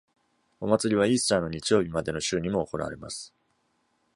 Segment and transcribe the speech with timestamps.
[0.59, 3.35] お祭りはイースターの日曜日までの週にも行われます。